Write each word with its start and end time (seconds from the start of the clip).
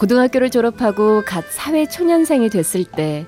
고등학교를 0.00 0.48
졸업하고 0.48 1.22
갓 1.26 1.44
사회 1.50 1.86
초년생이 1.86 2.48
됐을 2.48 2.84
때 2.84 3.26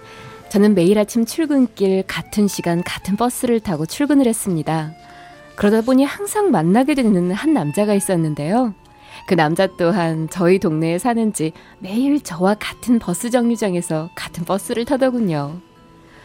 저는 0.49 0.75
매일 0.75 0.99
아침 0.99 1.27
출근길 1.27 2.03
같은 2.07 2.49
시간 2.49 2.83
같은 2.83 3.15
버스를 3.15 3.61
타고 3.61 3.85
출근을 3.85 4.27
했습니다. 4.27 4.93
그러다 5.57 5.83
보니 5.83 6.05
항상 6.05 6.51
만나게 6.51 6.95
되는 6.95 7.31
한 7.31 7.53
남자가 7.53 7.93
있었는데요. 7.93 8.73
그 9.27 9.35
남자 9.35 9.67
또한 9.77 10.29
저희 10.31 10.59
동네에 10.59 10.97
사는지 10.97 11.53
매일 11.79 12.23
저와 12.23 12.57
같은 12.59 12.99
버스 12.99 13.29
정류장에서 13.29 14.09
같은 14.15 14.47
버스를 14.47 14.87
타더군요. 14.87 15.61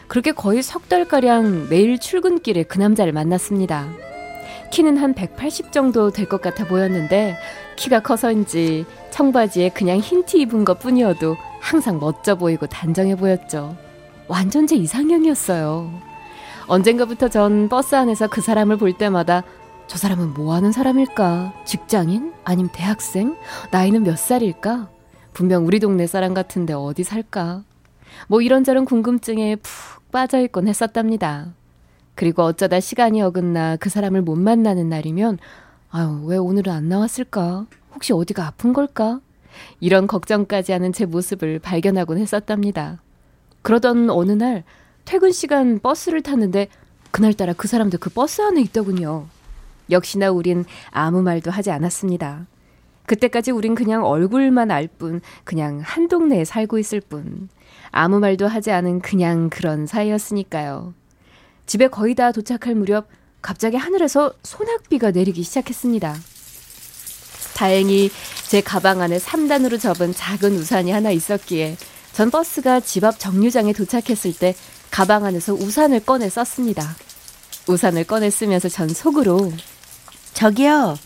그렇게 0.06 0.32
거의 0.32 0.62
석 0.62 0.88
달가량 0.88 1.68
매일 1.68 2.00
출근길에 2.00 2.62
그 2.62 2.78
남자를 2.78 3.12
만났습니다. 3.12 3.86
키는 4.70 4.96
한 4.98 5.14
180 5.14 5.72
정도 5.72 6.10
될 6.10 6.28
것 6.28 6.40
같아 6.42 6.64
보였는데 6.66 7.36
키가 7.76 8.00
커서인지 8.00 8.84
청바지에 9.10 9.70
그냥 9.70 9.98
흰 9.98 10.24
티 10.24 10.40
입은 10.40 10.64
것 10.64 10.78
뿐이어도 10.78 11.36
항상 11.60 11.98
멋져 11.98 12.34
보이고 12.34 12.66
단정해 12.66 13.14
보였죠. 13.16 13.76
완전 14.28 14.66
제 14.66 14.76
이상형이었어요. 14.76 15.90
언젠가부터 16.66 17.28
전 17.28 17.68
버스 17.68 17.94
안에서 17.94 18.28
그 18.28 18.40
사람을 18.42 18.76
볼 18.76 18.92
때마다 18.92 19.42
저 19.86 19.96
사람은 19.96 20.34
뭐 20.34 20.54
하는 20.54 20.70
사람일까? 20.70 21.54
직장인? 21.64 22.34
아님 22.44 22.68
대학생? 22.72 23.36
나이는 23.70 24.02
몇 24.02 24.18
살일까? 24.18 24.90
분명 25.32 25.66
우리 25.66 25.80
동네 25.80 26.06
사람 26.06 26.34
같은데 26.34 26.74
어디 26.74 27.04
살까? 27.04 27.62
뭐 28.26 28.42
이런저런 28.42 28.84
궁금증에 28.84 29.56
푹 29.56 30.10
빠져있곤 30.12 30.68
했었답니다. 30.68 31.54
그리고 32.18 32.42
어쩌다 32.42 32.80
시간이 32.80 33.22
어긋나 33.22 33.76
그 33.76 33.90
사람을 33.90 34.22
못 34.22 34.34
만나는 34.34 34.88
날이면 34.88 35.38
아유, 35.92 36.20
왜 36.24 36.36
오늘은 36.36 36.72
안 36.72 36.88
나왔을까? 36.88 37.66
혹시 37.94 38.12
어디가 38.12 38.44
아픈 38.44 38.72
걸까? 38.72 39.20
이런 39.78 40.08
걱정까지 40.08 40.72
하는 40.72 40.92
제 40.92 41.06
모습을 41.06 41.60
발견하곤 41.60 42.18
했었답니다. 42.18 43.00
그러던 43.62 44.10
어느 44.10 44.32
날 44.32 44.64
퇴근 45.04 45.30
시간 45.30 45.78
버스를 45.78 46.22
탔는데 46.22 46.66
그날따라 47.12 47.52
그 47.52 47.68
사람도 47.68 47.98
그 47.98 48.10
버스 48.10 48.42
안에 48.42 48.62
있더군요. 48.62 49.26
역시나 49.88 50.32
우린 50.32 50.64
아무 50.90 51.22
말도 51.22 51.52
하지 51.52 51.70
않았습니다. 51.70 52.48
그때까지 53.06 53.52
우린 53.52 53.76
그냥 53.76 54.04
얼굴만 54.04 54.72
알 54.72 54.88
뿐, 54.88 55.20
그냥 55.44 55.80
한 55.84 56.08
동네에 56.08 56.44
살고 56.44 56.80
있을 56.80 57.00
뿐. 57.00 57.48
아무 57.92 58.18
말도 58.18 58.48
하지 58.48 58.72
않은 58.72 59.02
그냥 59.02 59.50
그런 59.50 59.86
사이였으니까요. 59.86 60.94
집에 61.68 61.86
거의 61.86 62.14
다 62.14 62.32
도착할 62.32 62.74
무렵 62.74 63.08
갑자기 63.42 63.76
하늘에서 63.76 64.32
소낙비가 64.42 65.10
내리기 65.10 65.42
시작했습니다. 65.42 66.16
다행히 67.54 68.10
제 68.48 68.62
가방 68.62 69.02
안에 69.02 69.18
3단으로 69.18 69.78
접은 69.78 70.14
작은 70.14 70.56
우산이 70.56 70.90
하나 70.90 71.10
있었기에 71.10 71.76
전 72.14 72.30
버스가 72.30 72.80
집 72.80 73.04
앞 73.04 73.18
정류장에 73.18 73.74
도착했을 73.74 74.32
때 74.32 74.56
가방 74.90 75.26
안에서 75.26 75.52
우산을 75.52 76.00
꺼내 76.00 76.30
썼습니다. 76.30 76.96
우산을 77.68 78.04
꺼내 78.04 78.30
쓰면서 78.30 78.70
전 78.70 78.88
속으로 78.88 79.52
저기요. 80.32 80.98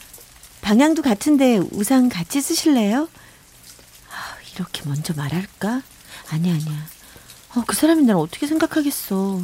방향도 0.61 1.03
같은데 1.03 1.59
우산 1.73 2.09
같이 2.09 2.41
쓰실래요? 2.41 3.09
아, 4.11 4.37
이렇게 4.55 4.83
먼저 4.84 5.12
말할까? 5.15 5.83
아니야, 6.31 6.55
아니야. 6.55 6.87
어, 7.56 7.65
그 7.67 7.75
사람이 7.75 8.05
날 8.05 8.15
어떻게 8.17 8.47
생각하겠어. 8.47 9.41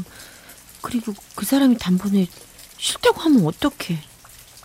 그리고 0.80 1.14
그 1.34 1.44
사람이 1.44 1.78
단번에 1.78 2.28
싫다고 2.76 3.20
하면 3.22 3.46
어떡해. 3.46 3.98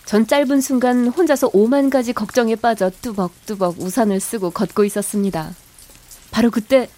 전 0.05 0.27
짧은 0.27 0.61
순간 0.61 1.07
혼자서 1.07 1.49
오만 1.53 1.89
가지 1.89 2.13
걱정에 2.13 2.55
빠져 2.55 2.91
뚜벅뚜벅 3.01 3.79
우산을 3.79 4.19
쓰고 4.19 4.51
걷고 4.51 4.83
있었습니다. 4.85 5.53
바로 6.31 6.51
그때 6.51 6.89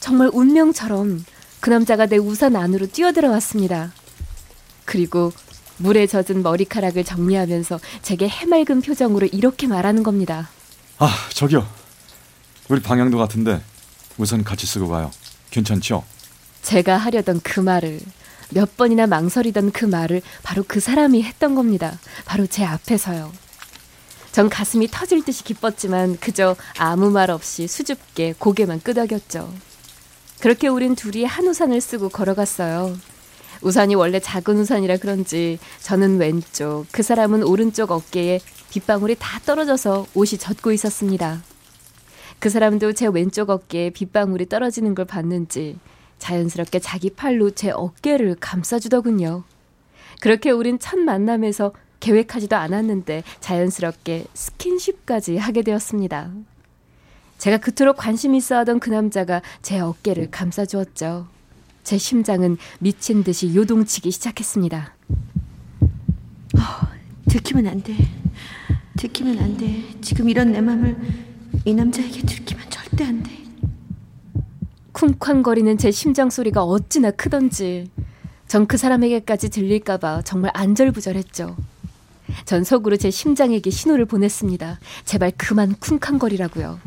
정말 0.00 0.30
운명처럼 0.32 1.24
그 1.60 1.70
남자가 1.70 2.06
내 2.06 2.16
우산 2.16 2.56
안으로 2.56 2.86
뛰어들어왔습니다. 2.86 3.92
그리고 4.84 5.32
물에 5.78 6.06
젖은 6.06 6.42
머리카락을 6.42 7.04
정리하면서 7.04 7.80
제게 8.02 8.28
해맑은 8.28 8.82
표정으로 8.82 9.26
이렇게 9.26 9.66
말하는 9.66 10.02
겁니다. 10.02 10.48
아, 10.98 11.12
저기요. 11.30 11.66
우리 12.68 12.80
방향도 12.80 13.18
같은데 13.18 13.62
우선 14.18 14.44
같이 14.44 14.66
쓰고 14.66 14.88
가요. 14.88 15.10
괜찮죠? 15.50 16.04
제가 16.62 16.96
하려던 16.96 17.40
그 17.42 17.60
말을 17.60 18.00
몇 18.54 18.76
번이나 18.76 19.06
망설이던 19.06 19.72
그 19.72 19.84
말을 19.84 20.22
바로 20.42 20.64
그 20.66 20.80
사람이 20.80 21.22
했던 21.22 21.54
겁니다. 21.54 21.98
바로 22.24 22.46
제 22.46 22.64
앞에서요. 22.64 23.32
전 24.32 24.48
가슴이 24.48 24.88
터질 24.90 25.24
듯이 25.24 25.44
기뻤지만 25.44 26.16
그저 26.18 26.56
아무 26.78 27.10
말 27.10 27.30
없이 27.30 27.66
수줍게 27.66 28.34
고개만 28.38 28.80
끄덕였죠. 28.80 29.52
그렇게 30.40 30.68
우린 30.68 30.94
둘이 30.94 31.24
한 31.24 31.46
우산을 31.46 31.80
쓰고 31.80 32.08
걸어갔어요. 32.08 32.96
우산이 33.60 33.94
원래 33.94 34.18
작은 34.18 34.58
우산이라 34.58 34.96
그런지 34.96 35.58
저는 35.80 36.18
왼쪽, 36.18 36.86
그 36.90 37.02
사람은 37.02 37.44
오른쪽 37.44 37.92
어깨에 37.92 38.40
빗방울이 38.70 39.16
다 39.18 39.38
떨어져서 39.44 40.06
옷이 40.14 40.38
젖고 40.38 40.72
있었습니다. 40.72 41.42
그 42.40 42.50
사람도 42.50 42.94
제 42.94 43.06
왼쪽 43.06 43.50
어깨에 43.50 43.90
빗방울이 43.90 44.48
떨어지는 44.48 44.96
걸 44.96 45.04
봤는지 45.04 45.78
자연스럽게 46.22 46.78
자기 46.78 47.10
팔로 47.10 47.50
제 47.50 47.70
어깨를 47.70 48.36
감싸주더군요. 48.38 49.42
그렇게 50.20 50.50
우린 50.52 50.78
첫 50.78 50.98
만남에서 51.00 51.72
계획하지도 51.98 52.54
않았는데 52.54 53.24
자연스럽게 53.40 54.26
스킨십까지 54.32 55.36
하게 55.36 55.62
되었습니다. 55.62 56.30
제가 57.38 57.58
그토록 57.58 57.96
관심 57.96 58.36
있어 58.36 58.56
하던 58.58 58.78
그 58.78 58.88
남자가 58.90 59.42
제 59.62 59.80
어깨를 59.80 60.30
감싸주었죠. 60.30 61.26
제 61.82 61.98
심장은 61.98 62.56
미친 62.78 63.24
듯이 63.24 63.52
요동치기 63.52 64.12
시작했습니다. 64.12 64.94
어, 66.54 66.60
들키면 67.28 67.66
안 67.66 67.82
돼. 67.82 67.96
들키면 68.96 69.38
안 69.40 69.56
돼. 69.56 69.82
지금 70.00 70.28
이런 70.28 70.52
내 70.52 70.60
맘을 70.60 70.96
이 71.64 71.74
남자에게 71.74 72.22
들키면 72.22 72.70
절대 72.70 73.04
안 73.04 73.24
돼. 73.24 73.41
쿵쾅거리는 74.92 75.78
제 75.78 75.90
심장 75.90 76.30
소리가 76.30 76.62
어찌나 76.64 77.10
크던지 77.10 77.90
전 78.52 78.66
그 78.66 78.76
사람에게까지 78.76 79.48
들릴까봐 79.48 80.22
정말 80.22 80.50
안절부절했죠. 80.52 81.56
전 82.44 82.64
속으로 82.64 82.98
제 82.98 83.10
심장에게 83.10 83.70
신호를 83.70 84.04
보냈습니다. 84.04 84.78
제발 85.06 85.32
그만 85.38 85.74
쿵쾅거리라고요. 85.80 86.78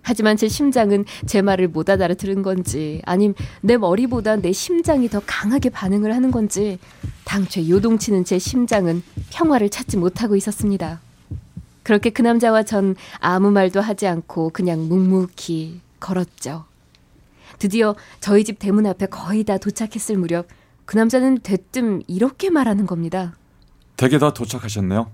하지만 0.00 0.38
제 0.38 0.48
심장은 0.48 1.04
제 1.26 1.42
말을 1.42 1.68
못 1.68 1.90
알아들은 1.90 2.42
건지 2.42 3.02
아님 3.04 3.34
내 3.60 3.76
머리보다 3.76 4.36
내 4.36 4.52
심장이 4.52 5.10
더 5.10 5.20
강하게 5.26 5.68
반응을 5.68 6.14
하는 6.14 6.30
건지 6.30 6.78
당최 7.24 7.68
요동치는 7.68 8.24
제 8.24 8.38
심장은 8.38 9.02
평화를 9.30 9.68
찾지 9.68 9.98
못하고 9.98 10.36
있었습니다. 10.36 11.00
그렇게 11.82 12.08
그 12.08 12.22
남자와 12.22 12.62
전 12.62 12.96
아무 13.18 13.50
말도 13.50 13.82
하지 13.82 14.06
않고 14.06 14.50
그냥 14.54 14.88
묵묵히 14.88 15.80
걸었죠. 16.00 16.64
드디어 17.58 17.94
저희 18.20 18.44
집 18.44 18.58
대문 18.58 18.86
앞에 18.86 19.06
거의 19.06 19.44
다 19.44 19.58
도착했을 19.58 20.16
무렵 20.16 20.48
그 20.84 20.96
남자는 20.96 21.38
대뜸 21.38 22.02
이렇게 22.06 22.50
말하는 22.50 22.86
겁니다. 22.86 23.34
댁에 23.96 24.18
다 24.18 24.32
도착하셨네요. 24.34 25.10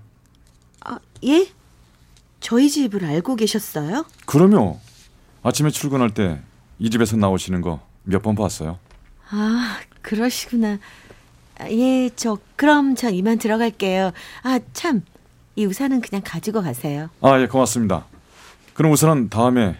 아, 0.85 0.97
예? 1.23 1.47
저희 2.39 2.69
집을 2.69 3.05
알고 3.05 3.35
계셨어요? 3.35 4.05
그럼요. 4.25 4.79
아침에 5.43 5.69
출근할 5.69 6.13
때 6.13 6.41
이 6.79 6.89
집에서 6.89 7.15
나오시는 7.15 7.61
거 7.61 7.79
몇 8.05 8.21
번 8.23 8.33
봤어요. 8.35 8.79
아, 9.29 9.77
그러시구나. 10.01 10.79
아, 11.59 11.69
예, 11.69 12.09
저 12.15 12.39
그럼 12.55 12.95
전 12.95 13.13
이만 13.13 13.37
들어갈게요. 13.37 14.11
아, 14.43 14.59
참. 14.73 15.03
이 15.55 15.65
우산은 15.65 16.01
그냥 16.01 16.23
가지고 16.25 16.63
가세요. 16.63 17.09
아, 17.21 17.39
예, 17.39 17.45
고맙습니다. 17.47 18.05
그럼 18.73 18.93
우선은 18.93 19.29
다음에 19.29 19.77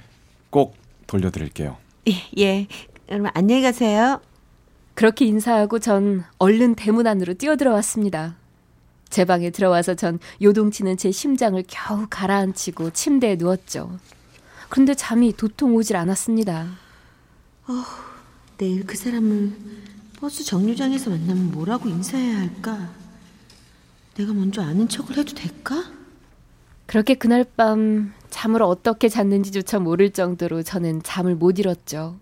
꼭 0.52 0.76
돌려드릴게요. 1.08 1.78
예, 2.08 2.14
예. 2.38 2.68
그럼 3.08 3.28
안녕히 3.34 3.62
가세요. 3.62 4.22
그렇게 4.96 5.26
인사하고 5.26 5.80
전 5.80 6.24
얼른 6.40 6.76
대문 6.76 7.06
안으로 7.08 7.36
뛰어들어왔습니다. 7.36 8.36
제 9.10 9.26
방에 9.26 9.50
들어와서 9.50 9.94
전 9.96 10.20
요동치는 10.42 10.98
제 10.98 11.12
심장을 11.12 11.62
겨우 11.68 12.08
가라앉히고 12.10 12.92
침대에 12.92 13.36
누웠죠. 13.36 14.00
그런데 14.70 14.96
잠이 14.96 15.34
도통 15.34 15.76
오질 15.76 15.96
않았습니다. 15.96 16.68
어, 17.68 17.84
내일 18.58 18.86
그 18.86 18.96
사람을 18.96 19.52
버스 20.18 20.44
정류장에서 20.44 21.10
만나면 21.10 21.52
뭐라고 21.52 21.90
인사해야 21.90 22.40
할까? 22.40 22.90
내가 24.16 24.34
먼저 24.34 24.62
아는 24.62 24.88
척을 24.88 25.18
해도 25.18 25.34
될까? 25.36 25.84
그렇게 26.92 27.14
그날 27.14 27.46
밤 27.56 28.14
잠을 28.30 28.62
어떻게 28.62 29.08
잤는지조차 29.08 29.80
모를 29.80 30.10
정도로 30.10 30.62
저는 30.62 31.04
잠을 31.04 31.36
못 31.36 31.58
잃었죠. 31.58 32.18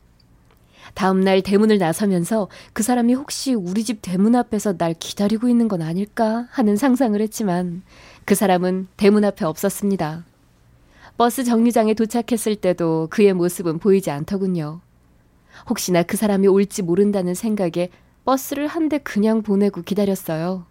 다음날 0.94 1.42
대문을 1.42 1.80
나서면서 1.80 2.50
그 2.71 2.83
사람이 2.83 3.16
혹시 3.16 3.56
우리 3.56 3.83
집 3.83 4.04
대문 4.04 4.36
앞에서 4.36 4.77
날 4.77 4.94
기다리고 4.94 5.50
있는 5.50 5.68
건 5.68 5.81
아닐까 5.81 6.45
하는 6.51 6.75
상상을 6.75 7.19
했지만 7.19 7.81
그 8.25 8.36
사람은 8.36 8.89
대문 8.95 9.25
앞에 9.25 9.44
없었습니다. 9.44 10.24
버스 11.18 11.44
정류장에 11.44 11.95
도착했을 11.95 12.56
때도 12.56 13.07
그의 13.10 13.33
모습은 13.33 13.80
보이지 13.80 14.12
않더군요. 14.12 14.81
혹시나 15.68 16.04
그 16.04 16.15
사람이 16.15 16.45
올지 16.48 16.83
모른다는 16.83 17.33
생각에 17.33 17.89
버스를 18.24 18.68
한 18.68 18.88
대 18.88 19.00
그냥 19.00 19.42
보내고 19.42 19.81
기다렸어요. 19.81 20.69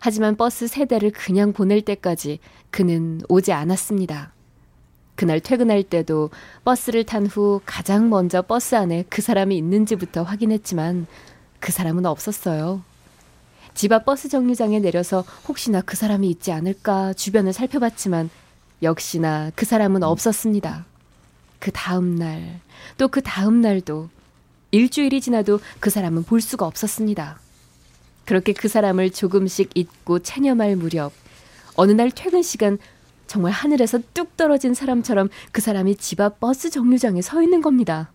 하지만 0.00 0.36
버스 0.36 0.66
세 0.66 0.84
대를 0.84 1.10
그냥 1.10 1.52
보낼 1.52 1.82
때까지 1.82 2.38
그는 2.70 3.20
오지 3.28 3.52
않았습니다. 3.52 4.32
그날 5.14 5.40
퇴근할 5.40 5.82
때도 5.82 6.30
버스를 6.64 7.04
탄 7.04 7.26
후 7.26 7.60
가장 7.66 8.08
먼저 8.08 8.42
버스 8.42 8.76
안에 8.76 9.04
그 9.08 9.20
사람이 9.20 9.56
있는지부터 9.56 10.22
확인했지만 10.22 11.06
그 11.58 11.72
사람은 11.72 12.06
없었어요. 12.06 12.82
집 13.74 13.92
앞 13.92 14.04
버스 14.04 14.28
정류장에 14.28 14.78
내려서 14.80 15.24
혹시나 15.48 15.80
그 15.80 15.96
사람이 15.96 16.28
있지 16.30 16.52
않을까 16.52 17.12
주변을 17.14 17.52
살펴봤지만 17.52 18.30
역시나 18.82 19.50
그 19.54 19.66
사람은 19.66 20.02
없었습니다. 20.04 20.86
그 21.58 21.72
다음 21.72 22.14
날, 22.14 22.60
또 22.96 23.08
그 23.08 23.20
다음 23.22 23.60
날도 23.60 24.08
일주일이 24.70 25.20
지나도 25.20 25.60
그 25.80 25.90
사람은 25.90 26.24
볼 26.24 26.40
수가 26.40 26.66
없었습니다. 26.66 27.40
그렇게 28.28 28.52
그 28.52 28.68
사람을 28.68 29.08
조금씩 29.08 29.70
잊고 29.74 30.18
체념할 30.18 30.76
무렵 30.76 31.14
어느 31.76 31.92
날 31.92 32.10
퇴근 32.10 32.42
시간 32.42 32.76
정말 33.26 33.52
하늘에서 33.52 34.00
뚝 34.12 34.36
떨어진 34.36 34.74
사람처럼 34.74 35.30
그 35.50 35.62
사람이 35.62 35.96
집 35.96 36.20
앞 36.20 36.38
버스 36.38 36.68
정류장에 36.68 37.22
서 37.22 37.40
있는 37.40 37.62
겁니다. 37.62 38.12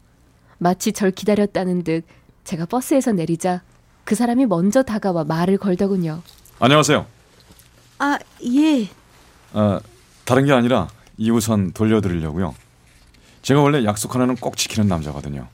마치 0.60 0.92
절 0.94 1.10
기다렸다는 1.10 1.83
듯 1.83 2.04
제가 2.44 2.68
버스에서 2.68 3.12
내리자 3.12 3.63
그 4.04 4.13
사람이 4.13 4.45
먼저 4.45 4.83
다가와 4.83 5.24
말을 5.24 5.57
걸더군요. 5.57 6.21
안녕하세요. 6.59 7.07
아, 7.98 8.19
예. 8.45 8.89
아, 9.54 9.80
다른 10.25 10.45
게 10.45 10.54
아니라 10.54 10.89
이 11.18 11.31
우선 11.31 11.71
돌려드리려고요. 11.71 12.54
제가 13.42 13.62
원래 13.62 13.83
약속 13.83 14.13
하나는 14.13 14.36
꼭 14.36 14.57
지키는 14.57 14.88
남자거든요. 14.88 15.48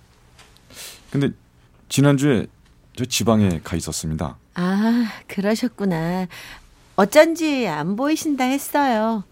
근데 1.12 1.30
지난주에 1.88 2.48
저 2.98 3.06
지방에 3.06 3.62
가 3.64 3.78
있었습니다. 3.78 4.36
아, 4.64 5.06
그러셨구나. 5.28 6.28
어쩐지 6.98 7.66
안 7.68 7.96
보이신다 7.96 8.44
했어요. 8.44 9.24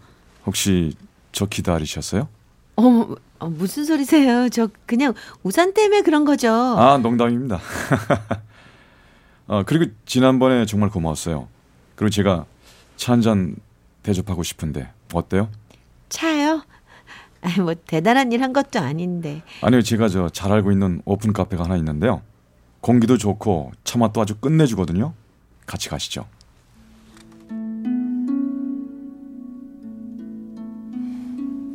혹시 0.46 0.94
저 1.32 1.44
기다리셨어요? 1.44 2.28
어, 2.76 3.14
어, 3.38 3.48
무슨 3.50 3.84
소리세요? 3.84 4.48
저 4.48 4.68
그냥 4.86 5.12
우산 5.42 5.74
때문에 5.74 6.00
그런 6.00 6.24
거죠. 6.24 6.50
아, 6.50 6.96
농담입니다. 6.96 7.60
어, 9.48 9.62
그리고 9.66 9.92
지난번에 10.06 10.64
정말 10.64 10.88
고마웠어요. 10.88 11.46
그리고 11.94 12.08
제가 12.10 12.46
차 12.96 13.12
한 13.12 13.20
잔 13.20 13.56
대접하고 14.02 14.42
싶은데 14.42 14.90
어때요? 15.12 15.50
차요? 16.08 16.62
아니, 17.42 17.58
뭐 17.60 17.74
대단한 17.74 18.32
일 18.32 18.42
한 18.42 18.54
것도 18.54 18.80
아닌데. 18.80 19.42
아니요, 19.60 19.82
제가 19.82 20.08
저 20.08 20.30
잘 20.30 20.52
알고 20.52 20.72
있는 20.72 21.02
오픈 21.04 21.34
카페가 21.34 21.64
하나 21.64 21.76
있는데요. 21.76 22.22
공기도 22.80 23.16
좋고 23.18 23.72
차 23.84 23.98
맛도 23.98 24.20
아주 24.20 24.36
끝내주거든요. 24.36 25.12
같이 25.66 25.88
가시죠. 25.88 26.26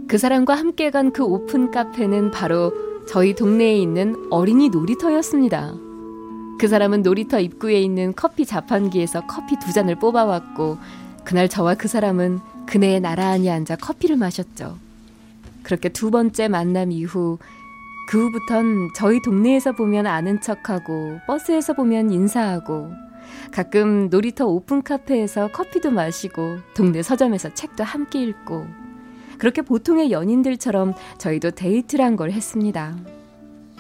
그 0.08 0.18
사람과 0.18 0.56
함께 0.56 0.92
간 0.92 1.12
그 1.12 1.24
오픈 1.24 1.72
카페는 1.72 2.32
바로 2.32 2.72
저희 3.08 3.34
동네에 3.36 3.78
있는 3.78 4.28
어린이 4.30 4.70
놀이터였습니다. 4.70 5.74
그 6.60 6.68
사람은 6.68 7.02
놀이터 7.02 7.40
입구에 7.40 7.82
있는 7.82 8.14
커피 8.16 8.46
자판기에서 8.46 9.26
커피 9.28 9.58
두 9.60 9.74
잔을 9.74 9.96
뽑아왔고 9.96 10.78
그날 11.24 11.50
저와 11.50 11.76
그 11.76 11.88
사람은 11.88 12.40
그네에 12.68 13.00
나란히 13.00 13.50
앉아 13.50 13.78
커피를 13.78 14.16
마셨죠. 14.18 14.78
그렇게 15.64 15.90
두 15.90 16.12
번째 16.12 16.48
만남 16.48 16.92
이후 16.92 17.38
그 18.08 18.26
후부턴 18.26 18.90
저희 18.94 19.22
동네에서 19.22 19.72
보면 19.72 20.08
아는 20.08 20.42
척하고 20.42 21.20
버스에서 21.28 21.74
보면 21.74 22.12
인사하고 22.12 22.92
가끔 23.52 24.10
놀이터 24.10 24.46
오픈 24.46 24.82
카페에서 24.84 25.52
커피도 25.52 25.92
마시고 25.92 26.58
동네 26.76 27.02
서점에서 27.02 27.54
책도 27.54 27.84
함께 27.84 28.24
읽고 28.24 28.68
그렇게 29.38 29.62
보통의 29.62 30.12
연인들처럼 30.12 30.94
저희도 31.18 31.52
데이트란 31.52 32.16
걸 32.16 32.32
했습니다. 32.32 32.96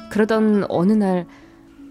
그러던 0.10 0.66
어느 0.70 0.94
날 0.94 1.26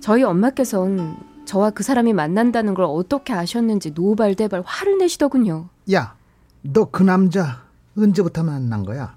저희 0.00 0.22
엄마께선 0.22 1.16
저와 1.44 1.70
그 1.70 1.82
사람이 1.82 2.12
만난다는 2.12 2.74
걸 2.74 2.86
어떻게 2.88 3.32
아셨는지 3.32 3.90
노발대발 3.92 4.62
화를 4.64 4.98
내시더군요. 4.98 5.68
야, 5.92 6.16
너 6.62 6.84
그 6.90 7.02
남자 7.02 7.62
언제부터 7.96 8.42
만난 8.42 8.84
거야? 8.84 9.16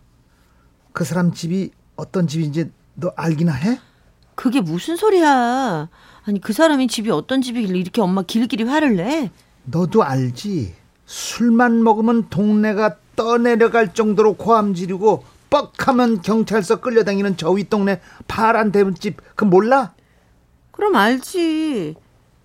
그 0.91 1.03
사람 1.03 1.31
집이 1.31 1.71
어떤 1.95 2.27
집인지 2.27 2.71
너 2.95 3.11
알기나 3.15 3.51
해? 3.53 3.79
그게 4.35 4.61
무슨 4.61 4.95
소리야? 4.95 5.87
아니 6.25 6.41
그 6.41 6.53
사람이 6.53 6.87
집이 6.87 7.09
어떤 7.11 7.41
집이길래 7.41 7.77
이렇게 7.79 8.01
엄마 8.01 8.21
길길이 8.23 8.63
화를 8.63 8.95
내? 8.95 9.31
너도 9.65 10.03
알지. 10.03 10.73
술만 11.05 11.83
먹으면 11.83 12.29
동네가 12.29 12.97
떠내려갈 13.15 13.93
정도로 13.93 14.33
고함 14.35 14.73
지르고 14.73 15.23
뻑하면 15.49 16.21
경찰서 16.21 16.81
끌려다니는 16.81 17.37
저 17.37 17.51
윗동네 17.51 18.01
파란 18.27 18.71
대문집 18.71 19.17
그 19.35 19.45
몰라? 19.45 19.93
그럼 20.71 20.95
알지. 20.95 21.95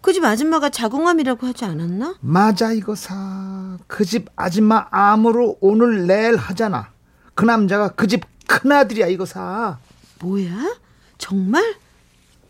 그 0.02 0.12
집 0.14 0.24
아줌마가 0.24 0.70
자궁암이라고 0.70 1.46
하지 1.46 1.64
않았나? 1.66 2.14
맞아 2.20 2.72
이거 2.72 2.94
사. 2.94 3.76
그 3.86 4.04
집 4.04 4.28
아줌마 4.36 4.86
암으로 4.90 5.58
오늘 5.60 6.06
내일 6.06 6.36
하잖아. 6.36 6.88
그 7.34 7.44
남자가 7.44 7.88
그 7.90 8.06
집 8.06 8.22
큰아들이야 8.46 9.06
이거 9.08 9.24
사. 9.26 9.78
뭐야? 10.20 10.76
정말? 11.18 11.74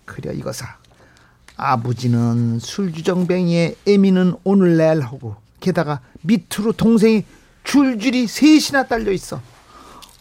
그래 0.05 0.33
이거사. 0.35 0.67
아버지는 1.57 2.59
술주정뱅이에 2.59 3.77
애미는 3.87 4.35
오늘 4.45 4.77
내일 4.77 5.01
하고 5.03 5.37
게다가 5.61 6.01
밑으로 6.23 6.73
동생이 6.73 7.25
줄줄이 7.65 8.27
셋이나 8.27 8.87
딸려 8.87 9.13
있어. 9.13 9.41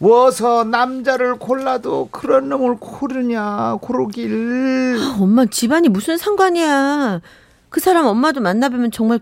워서 0.00 0.64
남자를 0.64 1.38
골라도 1.38 2.08
그런 2.10 2.48
놈을 2.48 2.76
고르냐 2.78 3.78
고르길. 3.80 4.98
아, 5.00 5.16
엄마 5.20 5.44
집안이 5.46 5.88
무슨 5.88 6.16
상관이야. 6.18 7.20
그 7.68 7.80
사람 7.80 8.06
엄마도 8.06 8.40
만나보면 8.40 8.90
정말 8.92 9.20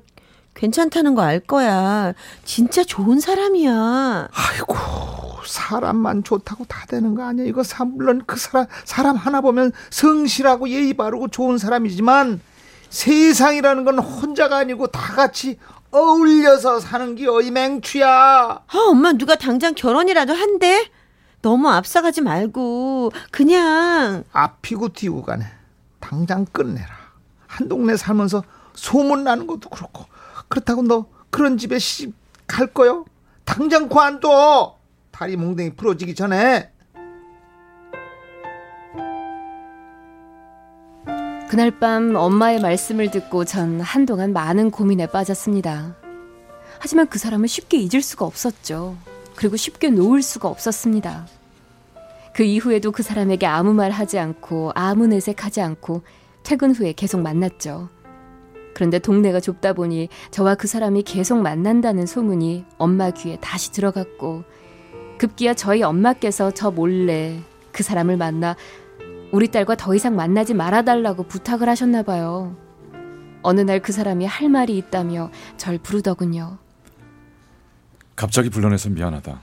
괜찮다는 0.55 1.15
거 1.15 1.23
알 1.23 1.41
거야. 1.41 2.13
진짜 2.45 2.83
좋은 2.85 3.21
사람이야. 3.21 4.29
아이고 4.33 4.75
사람만 5.49 6.25
좋다고 6.25 6.65
다 6.67 6.85
되는 6.87 7.15
거 7.15 7.25
아니야. 7.25 7.47
이거 7.47 7.63
사, 7.63 7.85
물론 7.85 8.23
그 8.27 8.37
사람 8.39 8.67
사람 8.85 9.17
하나 9.17 9.41
보면 9.41 9.73
성실하고 9.91 10.69
예의 10.69 10.95
바르고 10.95 11.29
좋은 11.29 11.59
사람이지만 11.59 12.41
세상이라는 12.91 13.85
건 13.85 13.99
혼자가 13.99 14.59
아니고 14.59 14.89
다 14.89 15.15
같이 15.15 15.59
어울려서 15.91 16.81
사는 16.81 17.15
게 17.15 17.27
어이 17.27 17.51
맹추야. 17.51 18.09
아, 18.09 18.79
엄마 18.89 19.13
누가 19.13 19.37
당장 19.37 19.75
결혼이라도 19.75 20.33
한대? 20.35 20.91
너무 21.41 21.69
앞서가지 21.69 22.21
말고 22.21 23.13
그냥 23.31 24.25
앞이고 24.33 24.89
뒤고 24.91 25.23
가네. 25.23 25.45
당장 26.01 26.45
끝내라. 26.47 26.89
한 27.47 27.69
동네 27.69 27.97
살면서 27.97 28.43
소문 28.75 29.25
나는 29.25 29.47
것도 29.47 29.69
그렇고 29.71 30.05
그렇다고 30.49 30.83
너 30.83 31.07
그런 31.31 31.59
집에 31.59 31.79
시집 31.79 32.15
갈 32.47 32.67
거요? 32.69 33.05
당장 33.45 33.89
관둬. 33.89 34.78
다리 35.19 35.37
몽둥이 35.37 35.71
부러지기 35.71 36.15
전에. 36.15 36.71
그날 41.51 41.77
밤 41.81 42.15
엄마의 42.15 42.61
말씀을 42.61 43.11
듣고 43.11 43.45
전 43.45 43.81
한동안 43.81 44.33
많은 44.33 44.71
고민에 44.71 45.07
빠졌습니다. 45.07 45.97
하지만 46.79 47.09
그 47.09 47.19
사람을 47.19 47.49
쉽게 47.49 47.79
잊을 47.79 48.01
수가 48.01 48.27
없었죠. 48.27 48.97
그리고 49.35 49.57
쉽게 49.57 49.91
놓을 49.91 50.23
수가 50.23 50.47
없었습니다. 50.47 51.27
그 52.33 52.45
이후에도 52.45 52.93
그 52.93 53.03
사람에게 53.03 53.45
아무 53.45 53.75
말 53.75 53.91
하지 53.91 54.21
않고 54.21 54.71
아무 54.77 55.09
내색하지 55.09 55.61
않고 55.61 56.03
퇴근 56.45 56.71
후에 56.71 56.93
계속 56.93 57.23
만났죠. 57.23 57.89
그런데 58.73 59.01
동네가 59.01 59.41
좁다 59.41 59.73
보니 59.73 60.11
저와 60.31 60.55
그 60.55 60.69
사람이 60.69 61.03
계속 61.03 61.41
만난다는 61.41 62.07
소문이 62.07 62.67
엄마 62.77 63.11
귀에 63.11 63.37
다시 63.41 63.73
들어갔고 63.73 64.45
급기야 65.19 65.55
저희 65.55 65.83
엄마께서 65.83 66.51
저 66.53 66.71
몰래 66.71 67.41
그 67.73 67.83
사람을 67.83 68.17
만나 68.17 68.57
우리 69.33 69.49
딸과 69.49 69.77
더 69.77 69.95
이상 69.95 70.17
만나지 70.17 70.55
말아달라고 70.55 71.25
부탁을 71.25 71.69
하셨나 71.69 72.03
봐요. 72.03 72.57
어느 73.43 73.61
날 73.61 73.81
그 73.81 73.93
사람이 73.93 74.25
할 74.27 74.49
말이 74.49 74.77
있다며 74.79 75.31
절 75.57 75.79
부르더군요. 75.79 76.59
갑자기 78.17 78.51
불러내서 78.51 78.89
미안하다. 78.91 79.41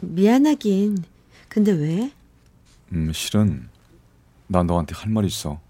미안하긴. 0.00 1.04
근데 1.48 1.72
왜? 1.72 2.10
음, 2.92 3.12
실은 3.12 3.68
나 4.48 4.62
너한테 4.62 4.94
할 4.96 5.10
말 5.12 5.24
있어. 5.24 5.60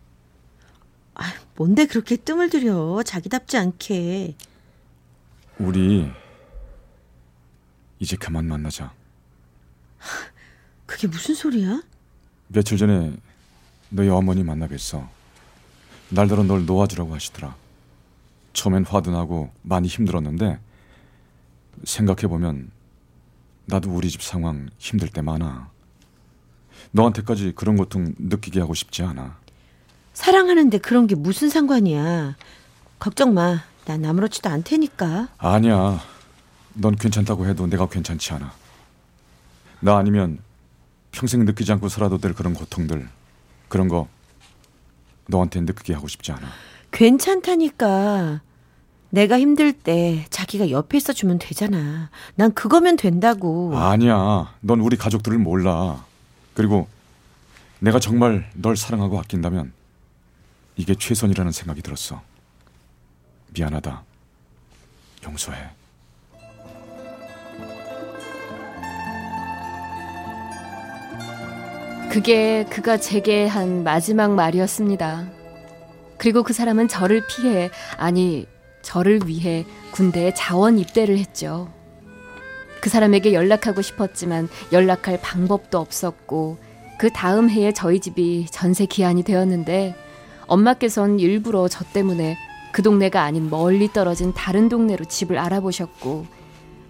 아, 1.14 1.24
뭔데 1.56 1.86
그렇게 1.86 2.16
뜸을 2.16 2.48
들여? 2.48 3.02
자기답지 3.04 3.58
않게. 3.58 4.34
우리 5.58 6.10
이제 7.98 8.16
그만 8.16 8.46
만나자. 8.46 8.92
그게 10.86 11.06
무슨 11.06 11.34
소리야? 11.34 11.82
며칠 12.48 12.76
전에 12.78 13.16
너희 13.88 14.08
어머니 14.08 14.42
만나 14.42 14.66
뵀어. 14.66 15.06
날더러 16.10 16.42
널 16.44 16.66
놓아주라고 16.66 17.14
하시더라. 17.14 17.54
처음엔 18.52 18.84
화도 18.84 19.10
나고 19.10 19.50
많이 19.62 19.88
힘들었는데 19.88 20.58
생각해보면 21.84 22.70
나도 23.64 23.90
우리 23.90 24.10
집 24.10 24.22
상황 24.22 24.68
힘들 24.78 25.08
때 25.08 25.22
많아. 25.22 25.70
너한테까지 26.90 27.52
그런 27.56 27.76
고통 27.76 28.14
느끼게 28.18 28.60
하고 28.60 28.74
싶지 28.74 29.02
않아. 29.02 29.38
사랑하는데 30.12 30.78
그런 30.78 31.06
게 31.06 31.14
무슨 31.14 31.48
상관이야. 31.48 32.36
걱정 32.98 33.34
마. 33.34 33.62
난 33.86 34.04
아무렇지도 34.04 34.48
않테니까. 34.48 35.28
아니야. 35.38 36.00
넌 36.74 36.94
괜찮다고 36.94 37.46
해도 37.46 37.66
내가 37.66 37.88
괜찮지 37.88 38.32
않아. 38.34 38.52
나 39.82 39.96
아니면 39.96 40.38
평생 41.10 41.44
느끼지 41.44 41.72
않고 41.72 41.88
살아도 41.88 42.18
될 42.18 42.34
그런 42.34 42.54
고통들, 42.54 43.08
그런 43.68 43.88
거 43.88 44.08
너한테 45.26 45.60
느끼게 45.60 45.92
하고 45.92 46.06
싶지 46.08 46.30
않아. 46.32 46.48
괜찮다니까. 46.92 48.40
내가 49.10 49.38
힘들 49.38 49.72
때 49.72 50.24
자기가 50.30 50.70
옆에 50.70 50.96
있어 50.96 51.12
주면 51.12 51.38
되잖아. 51.38 52.10
난 52.36 52.54
그거면 52.54 52.96
된다고. 52.96 53.76
아니야. 53.76 54.54
넌 54.60 54.80
우리 54.80 54.96
가족들을 54.96 55.36
몰라. 55.38 56.06
그리고 56.54 56.88
내가 57.80 57.98
정말 57.98 58.48
널 58.54 58.76
사랑하고 58.76 59.18
아낀다면 59.18 59.72
이게 60.76 60.94
최선이라는 60.94 61.50
생각이 61.52 61.82
들었어. 61.82 62.22
미안하다. 63.52 64.02
용서해. 65.24 65.81
그게 72.12 72.66
그가 72.68 72.98
제게 72.98 73.46
한 73.46 73.84
마지막 73.84 74.32
말이었습니다. 74.32 75.30
그리고 76.18 76.42
그 76.42 76.52
사람은 76.52 76.88
저를 76.88 77.22
피해, 77.26 77.70
아니, 77.96 78.46
저를 78.82 79.20
위해 79.24 79.64
군대에 79.92 80.34
자원 80.34 80.78
입대를 80.78 81.16
했죠. 81.16 81.72
그 82.82 82.90
사람에게 82.90 83.32
연락하고 83.32 83.80
싶었지만 83.80 84.50
연락할 84.72 85.20
방법도 85.22 85.78
없었고, 85.78 86.58
그 86.98 87.08
다음 87.10 87.48
해에 87.48 87.72
저희 87.72 87.98
집이 87.98 88.44
전세 88.50 88.84
기한이 88.84 89.22
되었는데, 89.22 89.96
엄마께선 90.48 91.18
일부러 91.18 91.66
저 91.66 91.82
때문에 91.94 92.36
그 92.72 92.82
동네가 92.82 93.22
아닌 93.22 93.48
멀리 93.48 93.90
떨어진 93.90 94.34
다른 94.34 94.68
동네로 94.68 95.06
집을 95.06 95.38
알아보셨고, 95.38 96.26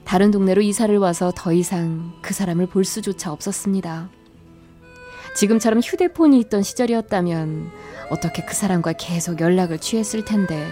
다른 0.05 0.33
동네로 0.33 0.63
이사를 0.63 0.99
와서 0.99 1.33
더 1.33 1.53
이상 1.53 2.13
그 2.23 2.35
사람을 2.35 2.67
볼 2.67 2.85
수조차 2.85 3.31
없었습니다. 3.31 4.11
지금처럼 5.35 5.81
휴대폰이 5.81 6.39
있던 6.41 6.63
시절이었다면 6.63 7.71
어떻게 8.11 8.45
그 8.45 8.55
사람과 8.55 8.93
계속 8.93 9.41
연락을 9.41 9.79
취했을 9.79 10.25
텐데 10.25 10.67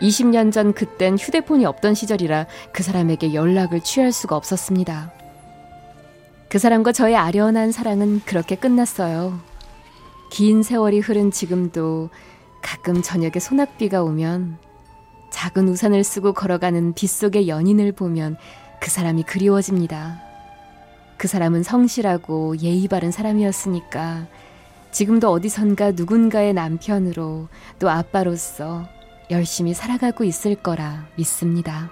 20년 0.00 0.52
전 0.52 0.72
그땐 0.72 1.18
휴대폰이 1.18 1.64
없던 1.66 1.94
시절이라 1.94 2.46
그 2.72 2.82
사람에게 2.82 3.34
연락을 3.34 3.80
취할 3.80 4.12
수가 4.12 4.36
없었습니다. 4.36 5.12
그 6.48 6.58
사람과 6.58 6.92
저의 6.92 7.16
아련한 7.16 7.72
사랑은 7.72 8.20
그렇게 8.24 8.54
끝났어요. 8.54 9.38
긴 10.30 10.62
세월이 10.62 11.00
흐른 11.00 11.30
지금도 11.30 12.10
가끔 12.62 13.02
저녁에 13.02 13.38
소낙비가 13.40 14.02
오면 14.02 14.58
작은 15.30 15.68
우산을 15.68 16.04
쓰고 16.04 16.32
걸어가는 16.32 16.94
빗속의 16.94 17.48
연인을 17.48 17.92
보면 17.92 18.36
그 18.80 18.90
사람이 18.90 19.24
그리워집니다. 19.24 20.27
그 21.18 21.26
사람은 21.26 21.64
성실하고 21.64 22.58
예의 22.60 22.86
바른 22.86 23.10
사람이었으니까 23.10 24.28
지금도 24.92 25.30
어디선가 25.30 25.92
누군가의 25.92 26.54
남편으로 26.54 27.48
또 27.78 27.90
아빠로서 27.90 28.88
열심히 29.30 29.74
살아가고 29.74 30.24
있을 30.24 30.54
거라 30.54 31.06
믿습니다. 31.16 31.90